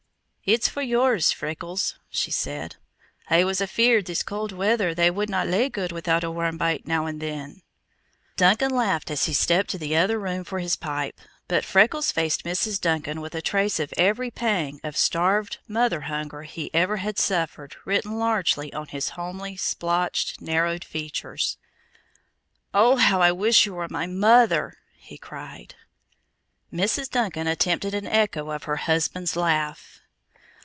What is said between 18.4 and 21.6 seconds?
on his homely, splotched, narrow features.